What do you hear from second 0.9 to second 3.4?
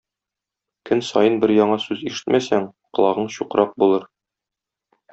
саен бер яңа сүз ишетмәсәң, колагың